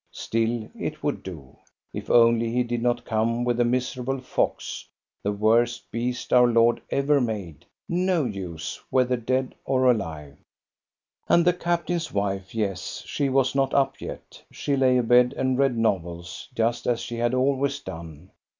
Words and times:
Still, 0.13 0.67
it 0.73 1.03
would 1.03 1.21
do, 1.21 1.57
if 1.93 2.09
only 2.09 2.51
he 2.51 2.63
did 2.63 2.81
not 2.81 3.05
come 3.05 3.43
with 3.43 3.59
a 3.59 3.63
miserable 3.63 4.17
fox, 4.19 4.87
the 5.21 5.31
worst 5.31 5.91
beast 5.91 6.33
our 6.33 6.47
Lord 6.47 6.81
ever 6.89 7.21
made; 7.21 7.65
no 7.87 8.25
use, 8.25 8.81
whether 8.89 9.15
dead 9.15 9.53
or 9.63 9.91
alive. 9.91 10.37
GOSTA 11.27 11.27
BERLING, 11.27 11.27
POET 11.27 11.37
65 11.37 11.37
And 11.37 11.45
the 11.45 11.63
captain's 11.63 12.11
wife, 12.13 12.55
yes, 12.55 13.03
she 13.05 13.29
was 13.29 13.53
not 13.53 13.75
up 13.75 14.01
yet. 14.01 14.43
She 14.51 14.73
]ay 14.73 14.97
abed 14.97 15.33
and 15.33 15.59
read 15.59 15.77
novels, 15.77 16.49
just 16.55 16.87
as 16.87 16.99
she 17.01 17.17
had 17.17 17.35
always 17.35 17.79
done. 17.79 18.31